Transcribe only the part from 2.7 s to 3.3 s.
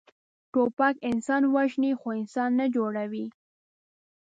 جوړوي.